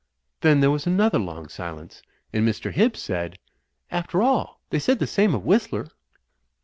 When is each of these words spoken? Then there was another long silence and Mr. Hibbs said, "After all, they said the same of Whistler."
Then 0.39 0.61
there 0.61 0.71
was 0.71 0.87
another 0.87 1.19
long 1.19 1.47
silence 1.47 2.01
and 2.33 2.43
Mr. 2.43 2.71
Hibbs 2.71 2.99
said, 2.99 3.37
"After 3.91 4.23
all, 4.23 4.59
they 4.71 4.79
said 4.79 4.97
the 4.97 5.05
same 5.05 5.35
of 5.35 5.45
Whistler." 5.45 5.89